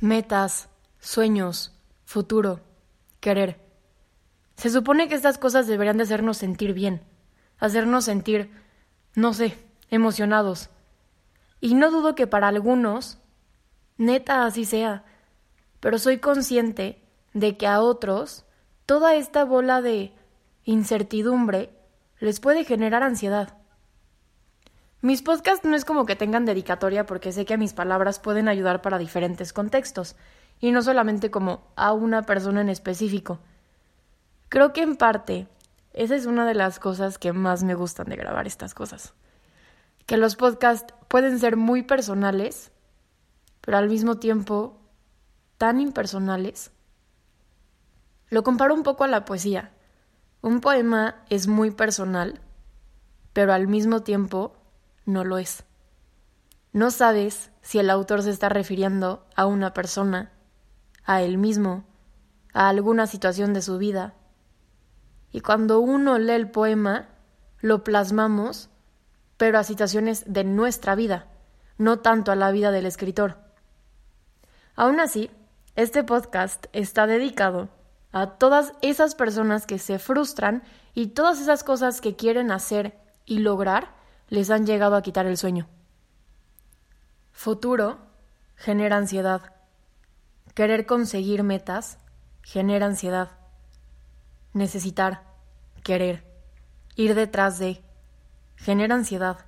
[0.00, 0.68] metas,
[1.00, 1.72] sueños,
[2.04, 2.60] futuro,
[3.20, 3.60] querer.
[4.56, 7.02] Se supone que estas cosas deberían de hacernos sentir bien,
[7.58, 8.50] hacernos sentir,
[9.14, 9.56] no sé,
[9.90, 10.70] emocionados.
[11.60, 13.18] Y no dudo que para algunos,
[13.98, 15.04] neta así sea,
[15.80, 17.02] pero soy consciente
[17.32, 18.44] de que a otros
[18.86, 20.12] toda esta bola de
[20.64, 21.70] incertidumbre
[22.18, 23.58] les puede generar ansiedad.
[25.02, 28.82] Mis podcasts no es como que tengan dedicatoria porque sé que mis palabras pueden ayudar
[28.82, 30.16] para diferentes contextos
[30.58, 33.38] y no solamente como a una persona en específico.
[34.48, 35.48] Creo que en parte
[35.92, 39.14] esa es una de las cosas que más me gustan de grabar estas cosas.
[40.06, 42.70] Que los podcasts pueden ser muy personales,
[43.60, 44.78] pero al mismo tiempo
[45.58, 46.70] tan impersonales.
[48.28, 49.72] Lo comparo un poco a la poesía.
[50.42, 52.40] Un poema es muy personal,
[53.32, 54.55] pero al mismo tiempo
[55.06, 55.64] no lo es.
[56.72, 60.32] No sabes si el autor se está refiriendo a una persona,
[61.04, 61.84] a él mismo,
[62.52, 64.14] a alguna situación de su vida.
[65.32, 67.08] Y cuando uno lee el poema,
[67.60, 68.68] lo plasmamos,
[69.38, 71.28] pero a situaciones de nuestra vida,
[71.78, 73.38] no tanto a la vida del escritor.
[74.74, 75.30] Aún así,
[75.76, 77.70] este podcast está dedicado
[78.12, 80.62] a todas esas personas que se frustran
[80.94, 83.95] y todas esas cosas que quieren hacer y lograr
[84.28, 85.68] les han llegado a quitar el sueño.
[87.32, 87.98] Futuro
[88.56, 89.52] genera ansiedad.
[90.54, 91.98] Querer conseguir metas
[92.42, 93.30] genera ansiedad.
[94.52, 95.22] Necesitar,
[95.82, 96.24] querer,
[96.94, 97.82] ir detrás de,
[98.56, 99.44] genera ansiedad.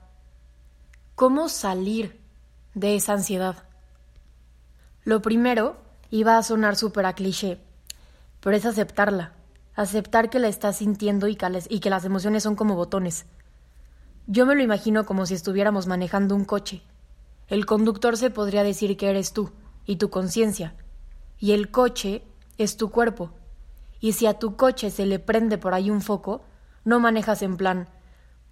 [1.14, 2.20] ¿Cómo salir
[2.74, 3.64] de esa ansiedad?
[5.04, 5.76] Lo primero
[6.10, 7.58] iba a sonar súper a cliché,
[8.40, 9.32] pero es aceptarla,
[9.74, 13.26] aceptar que la estás sintiendo y que, las emociones son como botones.
[14.28, 16.82] Yo me lo imagino como si estuviéramos manejando un coche.
[17.48, 19.50] El conductor se podría decir que eres tú
[19.84, 20.76] y tu conciencia,
[21.36, 22.22] y el coche
[22.56, 23.32] es tu cuerpo.
[23.98, 26.44] Y si a tu coche se le prende por ahí un foco,
[26.84, 27.88] no manejas en plan,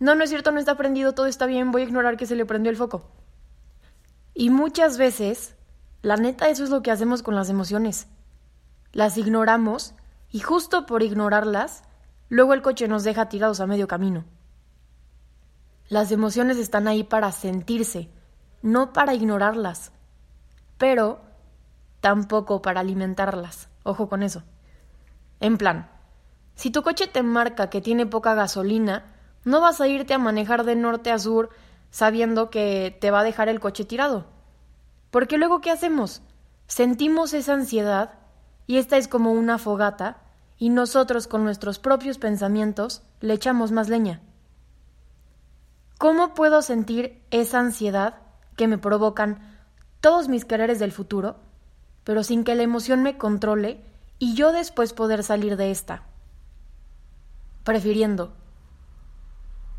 [0.00, 2.34] no, no es cierto, no está prendido, todo está bien, voy a ignorar que se
[2.34, 3.09] le prendió el foco.
[4.34, 5.54] Y muchas veces,
[6.03, 8.09] la neta, eso es lo que hacemos con las emociones
[8.97, 9.94] las ignoramos
[10.31, 11.82] y justo por ignorarlas,
[12.31, 14.25] luego el coche nos deja tirados a medio camino.
[15.88, 18.10] Las emociones están ahí para sentirse,
[18.62, 19.92] no para ignorarlas,
[20.78, 21.20] pero
[22.00, 23.69] tampoco para alimentarlas.
[23.84, 24.42] Ojo con eso.
[25.41, 25.88] En plan,
[26.54, 29.04] si tu coche te marca que tiene poca gasolina,
[29.44, 31.50] no vas a irte a manejar de norte a sur
[31.91, 34.26] sabiendo que te va a dejar el coche tirado.
[35.10, 36.22] Porque luego, ¿qué hacemos?
[36.66, 38.14] Sentimos esa ansiedad
[38.66, 40.18] y esta es como una fogata,
[40.58, 44.20] y nosotros con nuestros propios pensamientos le echamos más leña.
[45.99, 48.17] ¿Cómo puedo sentir esa ansiedad
[48.57, 49.41] que me provocan
[50.01, 51.37] todos mis quereres del futuro,
[52.05, 53.81] pero sin que la emoción me controle
[54.19, 56.03] y yo después poder salir de esta?
[57.65, 58.34] Prefiriendo.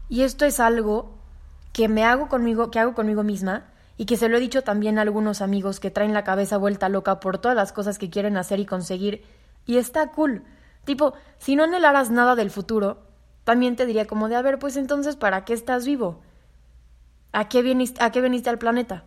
[0.09, 1.17] Y esto es algo
[1.71, 3.65] que me hago conmigo, que hago conmigo misma,
[3.97, 6.89] y que se lo he dicho también a algunos amigos que traen la cabeza vuelta
[6.89, 9.23] loca por todas las cosas que quieren hacer y conseguir,
[9.65, 10.43] y está cool.
[10.85, 13.06] Tipo, si no anhelaras nada del futuro,
[13.47, 16.19] también te diría como de, a ver, pues entonces, ¿para qué estás vivo?
[17.31, 19.05] ¿A qué viniste, a qué viniste al planeta?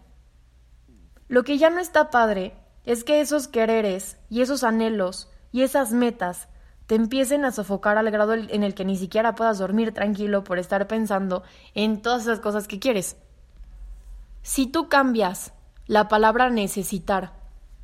[1.28, 2.54] Lo que ya no está padre
[2.86, 6.48] es que esos quereres y esos anhelos y esas metas
[6.86, 10.58] te empiecen a sofocar al grado en el que ni siquiera puedas dormir tranquilo por
[10.58, 11.42] estar pensando
[11.74, 13.18] en todas esas cosas que quieres.
[14.40, 15.52] Si tú cambias
[15.84, 17.34] la palabra necesitar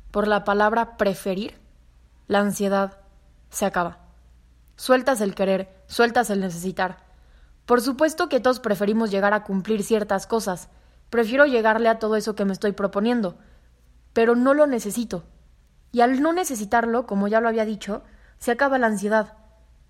[0.09, 1.61] por la palabra preferir,
[2.25, 2.97] la ansiedad
[3.51, 4.06] se acaba.
[4.77, 6.99] Sueltas el querer, sueltas el necesitar.
[7.65, 10.69] Por supuesto que todos preferimos llegar a cumplir ciertas cosas.
[11.09, 13.39] Prefiero llegarle a todo eso que me estoy proponiendo,
[14.13, 15.23] pero no lo necesito.
[15.91, 18.03] Y al no necesitarlo, como ya lo había dicho,
[18.37, 19.33] se acaba la ansiedad.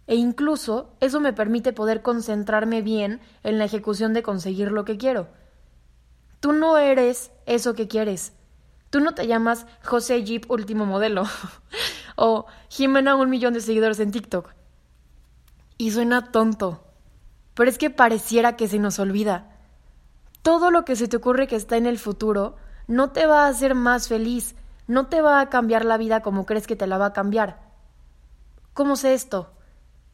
[0.07, 4.97] E incluso eso me permite poder concentrarme bien en la ejecución de conseguir lo que
[4.97, 5.27] quiero.
[6.39, 8.31] Tú no eres eso que quieres.
[8.89, 11.25] Tú no te llamas José Jeep último modelo
[12.15, 14.55] o Jimena un millón de seguidores en TikTok.
[15.77, 16.83] Y suena tonto,
[17.53, 19.57] pero es que pareciera que se nos olvida.
[20.41, 22.55] Todo lo que se te ocurre que está en el futuro
[22.87, 24.55] no te va a hacer más feliz,
[24.87, 27.59] no te va a cambiar la vida como crees que te la va a cambiar.
[28.73, 29.51] ¿Cómo sé esto?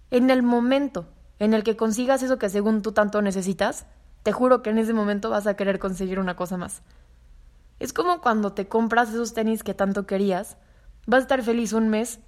[0.10, 1.08] En el momento
[1.40, 3.86] en el que consigas eso que según tú tanto necesitas,
[4.24, 6.82] te juro que en ese momento vas a querer conseguir una cosa más.
[7.80, 10.58] Es como cuando te compras esos tenis que tanto querías,
[11.06, 12.20] vas a estar feliz un mes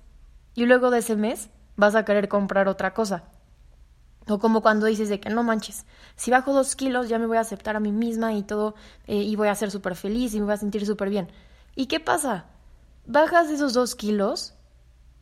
[0.53, 3.23] y luego de ese mes vas a querer comprar otra cosa.
[4.27, 5.85] O como cuando dices de que no manches,
[6.15, 8.75] si bajo dos kilos ya me voy a aceptar a mí misma y todo,
[9.05, 11.29] eh, y voy a ser súper feliz y me voy a sentir súper bien.
[11.75, 12.45] ¿Y qué pasa?
[13.07, 14.53] bajas esos dos kilos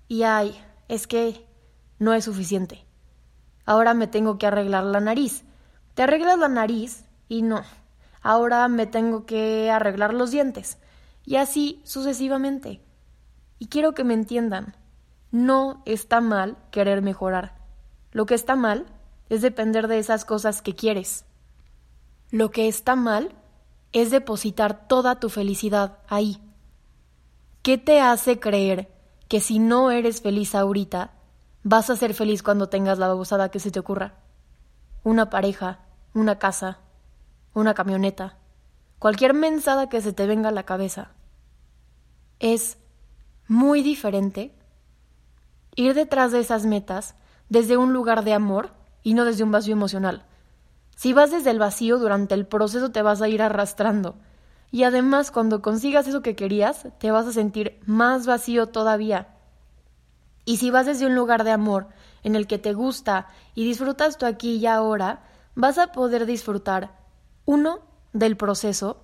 [0.07, 1.45] y ay, es que
[1.99, 2.85] no es suficiente.
[3.65, 5.43] Ahora me tengo que arreglar la nariz.
[5.93, 7.61] Te arreglas la nariz y no.
[8.21, 10.77] Ahora me tengo que arreglar los dientes.
[11.25, 12.81] Y así sucesivamente.
[13.59, 14.75] Y quiero que me entiendan.
[15.33, 17.55] No está mal querer mejorar.
[18.11, 18.85] Lo que está mal
[19.29, 21.25] es depender de esas cosas que quieres.
[22.29, 23.33] Lo que está mal
[23.93, 26.39] es depositar toda tu felicidad ahí.
[27.63, 28.93] ¿Qué te hace creer
[29.27, 31.15] que si no eres feliz ahorita,
[31.63, 34.19] vas a ser feliz cuando tengas la babosada que se te ocurra?
[35.03, 35.79] Una pareja,
[36.13, 36.77] una casa,
[37.55, 38.37] una camioneta,
[38.99, 41.09] cualquier mensada que se te venga a la cabeza.
[42.37, 42.77] Es
[43.47, 44.53] muy diferente
[45.75, 47.15] ir detrás de esas metas
[47.49, 48.71] desde un lugar de amor
[49.03, 50.25] y no desde un vacío emocional.
[50.95, 54.15] Si vas desde el vacío durante el proceso te vas a ir arrastrando
[54.73, 59.27] y además, cuando consigas eso que querías, te vas a sentir más vacío todavía.
[60.45, 61.89] Y si vas desde un lugar de amor,
[62.23, 65.21] en el que te gusta y disfrutas tú aquí y ahora,
[65.53, 66.97] vas a poder disfrutar,
[67.45, 67.81] uno,
[68.13, 69.03] del proceso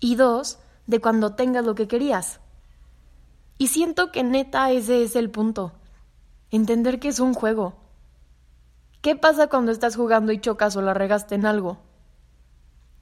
[0.00, 2.40] y dos, de cuando tengas lo que querías.
[3.58, 5.72] Y siento que neta ese es el punto.
[6.56, 7.74] Entender que es un juego.
[9.02, 11.76] ¿Qué pasa cuando estás jugando y chocas o la regaste en algo?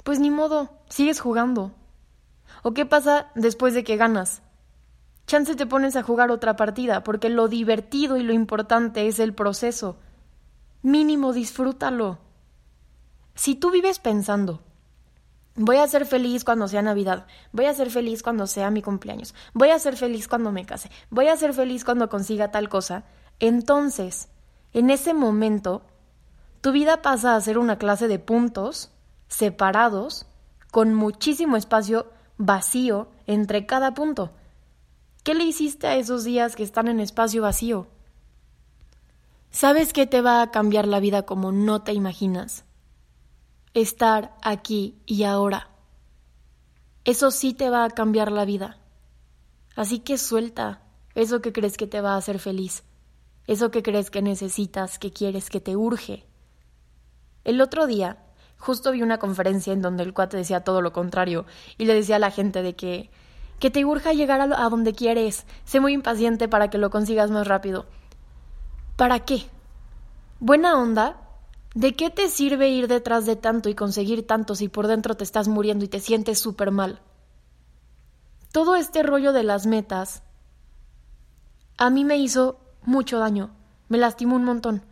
[0.02, 1.70] Pues ni modo, sigues jugando.
[2.64, 4.42] ¿O qué pasa después de que ganas?
[5.28, 9.34] Chance te pones a jugar otra partida, porque lo divertido y lo importante es el
[9.34, 9.98] proceso.
[10.82, 12.18] Mínimo disfrútalo.
[13.36, 14.62] Si tú vives pensando,
[15.54, 19.32] voy a ser feliz cuando sea Navidad, voy a ser feliz cuando sea mi cumpleaños,
[19.52, 23.04] voy a ser feliz cuando me case, voy a ser feliz cuando consiga tal cosa,
[23.40, 24.28] entonces,
[24.72, 25.82] en ese momento,
[26.60, 28.90] tu vida pasa a ser una clase de puntos
[29.28, 30.26] separados,
[30.70, 34.32] con muchísimo espacio vacío entre cada punto.
[35.22, 37.86] ¿Qué le hiciste a esos días que están en espacio vacío?
[39.50, 42.64] ¿Sabes qué te va a cambiar la vida como no te imaginas?
[43.72, 45.70] Estar aquí y ahora.
[47.04, 48.78] Eso sí te va a cambiar la vida.
[49.76, 50.82] Así que suelta
[51.14, 52.82] eso que crees que te va a hacer feliz,
[53.46, 56.24] eso que crees que necesitas, que quieres, que te urge.
[57.44, 58.18] El otro día
[58.58, 61.44] justo vi una conferencia en donde el cuate decía todo lo contrario
[61.76, 63.10] y le decía a la gente de que
[63.58, 67.30] que te urja llegar a, a donde quieres, sé muy impaciente para que lo consigas
[67.30, 67.86] más rápido.
[68.96, 69.46] ¿Para qué?
[70.40, 71.20] Buena onda.
[71.74, 75.24] ¿De qué te sirve ir detrás de tanto y conseguir tanto si por dentro te
[75.24, 77.00] estás muriendo y te sientes súper mal?
[78.52, 80.22] Todo este rollo de las metas
[81.76, 83.50] a mí me hizo mucho daño,
[83.88, 84.82] me lastimó un montón.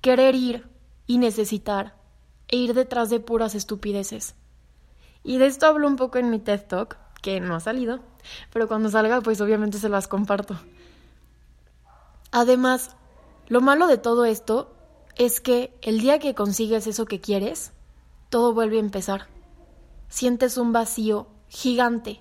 [0.00, 0.68] Querer ir
[1.06, 1.96] y necesitar
[2.48, 4.34] e ir detrás de puras estupideces.
[5.22, 8.00] Y de esto hablo un poco en mi TED Talk, que no ha salido,
[8.52, 10.58] pero cuando salga pues obviamente se las comparto.
[12.30, 12.96] Además,
[13.48, 14.74] lo malo de todo esto
[15.16, 17.72] es que el día que consigues eso que quieres,
[18.28, 19.28] todo vuelve a empezar.
[20.08, 22.20] Sientes un vacío gigante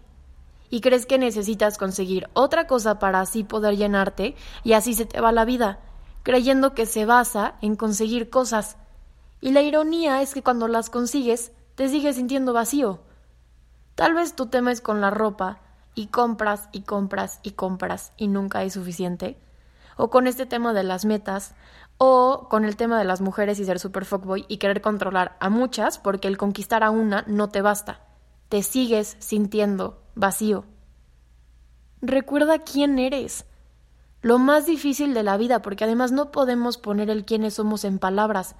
[0.74, 5.22] y crees que necesitas conseguir otra cosa para así poder llenarte y así se te
[5.22, 5.82] va la vida,
[6.24, 8.78] creyendo que se basa en conseguir cosas
[9.40, 13.02] y la ironía es que cuando las consigues, te sigues sintiendo vacío.
[13.94, 15.60] Tal vez tu tema es con la ropa
[15.94, 19.38] y compras y compras y compras y nunca es suficiente.
[19.96, 21.54] O con este tema de las metas,
[22.00, 25.52] o con el tema de las mujeres y ser super fuckboy y querer controlar a
[25.52, 28.00] muchas porque el conquistar a una no te basta.
[28.50, 30.66] Te sigues sintiendo vacío.
[32.02, 33.46] Recuerda quién eres.
[34.22, 38.00] Lo más difícil de la vida, porque además no podemos poner el quiénes somos en
[38.00, 38.56] palabras,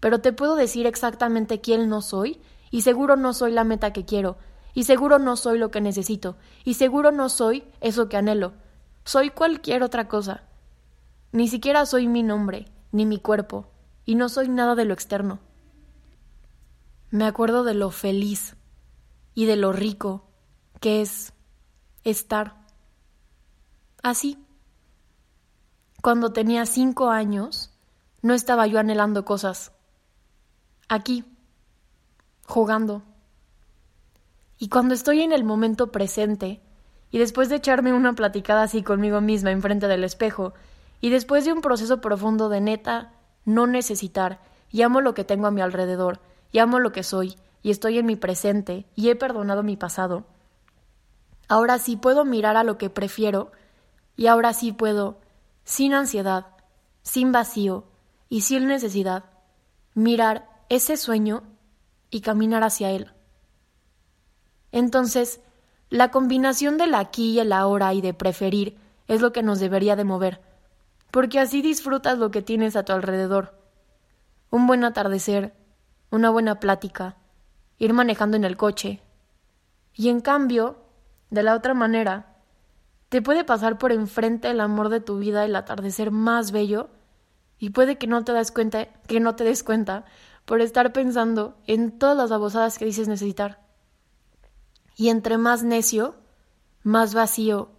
[0.00, 4.04] pero te puedo decir exactamente quién no soy, y seguro no soy la meta que
[4.04, 4.36] quiero,
[4.74, 8.52] y seguro no soy lo que necesito, y seguro no soy eso que anhelo.
[9.04, 10.42] Soy cualquier otra cosa.
[11.32, 13.68] Ni siquiera soy mi nombre, ni mi cuerpo,
[14.04, 15.38] y no soy nada de lo externo.
[17.10, 18.56] Me acuerdo de lo feliz
[19.34, 20.25] y de lo rico
[20.80, 21.32] que es
[22.04, 22.54] estar
[24.02, 24.38] así.
[26.02, 27.72] Cuando tenía cinco años,
[28.22, 29.72] no estaba yo anhelando cosas
[30.88, 31.24] aquí,
[32.44, 33.02] jugando.
[34.58, 36.60] Y cuando estoy en el momento presente,
[37.10, 40.54] y después de echarme una platicada así conmigo misma enfrente del espejo,
[41.00, 43.12] y después de un proceso profundo de neta,
[43.44, 44.40] no necesitar,
[44.70, 46.20] y amo lo que tengo a mi alrededor,
[46.52, 50.24] y amo lo que soy, y estoy en mi presente, y he perdonado mi pasado,
[51.48, 53.52] ahora sí puedo mirar a lo que prefiero,
[54.16, 55.20] y ahora sí puedo,
[55.64, 56.46] sin ansiedad,
[57.02, 57.84] sin vacío
[58.28, 59.24] y sin necesidad,
[59.94, 61.44] mirar ese sueño
[62.10, 63.12] y caminar hacia él.
[64.72, 65.40] Entonces,
[65.90, 68.76] La combinación del aquí y el ahora y de preferir
[69.06, 70.40] es lo que nos debería de mover,
[71.12, 73.54] porque así disfrutas lo que tienes a tu alrededor.
[74.50, 75.54] Un buen atardecer,
[76.10, 77.16] una buena plática,
[77.78, 79.00] ir manejando en el coche.
[79.94, 80.76] Y en cambio,
[81.30, 82.36] de la otra manera,
[83.08, 86.88] te puede pasar por enfrente el amor de tu vida, el atardecer más bello,
[87.58, 90.04] y puede que no te das cuenta, que no te des cuenta
[90.44, 93.60] por estar pensando en todas las babosadas que dices necesitar.
[94.96, 96.16] Y entre más necio,
[96.82, 97.70] más vacío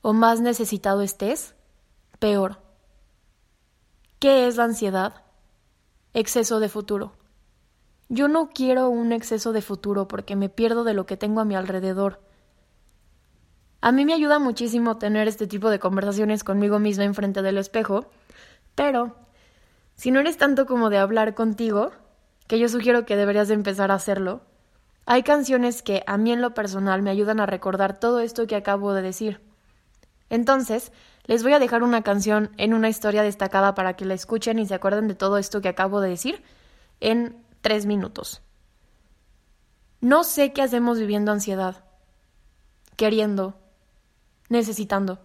[0.00, 1.54] o más necesitado estés,
[2.18, 2.62] peor.
[4.18, 5.24] ¿Qué es la ansiedad?
[6.14, 7.12] Exceso de futuro.
[8.08, 11.44] Yo no quiero un exceso de futuro porque me pierdo de lo que tengo a
[11.44, 12.20] mi alrededor.
[13.82, 18.06] A mí me ayuda muchísimo tener este tipo de conversaciones conmigo misma enfrente del espejo,
[18.76, 19.16] pero
[19.96, 21.90] si no eres tanto como de hablar contigo,
[22.46, 24.42] que yo sugiero que deberías de empezar a hacerlo,
[25.04, 28.54] hay canciones que a mí en lo personal me ayudan a recordar todo esto que
[28.54, 29.40] acabo de decir.
[30.30, 30.92] Entonces,
[31.24, 34.66] les voy a dejar una canción en una historia destacada para que la escuchen y
[34.66, 36.44] se acuerden de todo esto que acabo de decir
[37.00, 38.42] en tres minutos.
[40.00, 41.84] No sé qué hacemos viviendo ansiedad,
[42.94, 43.56] queriendo,
[44.52, 45.18] necesitando.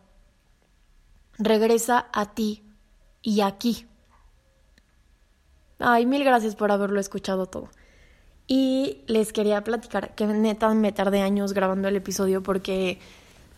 [1.38, 2.64] Regresa a ti
[3.22, 3.86] y aquí.
[5.78, 7.70] Ay, mil gracias por haberlo escuchado todo.
[8.48, 13.00] Y les quería platicar que neta me tardé años grabando el episodio porque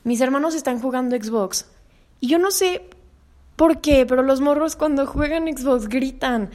[0.03, 1.67] mis hermanos están jugando Xbox
[2.19, 2.89] y yo no sé
[3.55, 6.49] por qué, pero los morros cuando juegan Xbox gritan.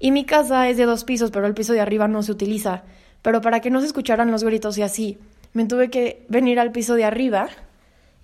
[0.00, 2.82] Y mi casa es de dos pisos, pero el piso de arriba no se utiliza.
[3.22, 5.18] Pero para que no se escucharan los gritos y así,
[5.52, 7.48] me tuve que venir al piso de arriba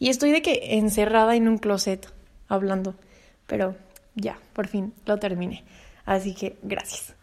[0.01, 2.09] y estoy de que encerrada en un closet
[2.49, 2.97] hablando.
[3.47, 3.77] Pero
[4.17, 5.63] ya, por fin lo terminé.
[6.05, 7.15] Así que gracias.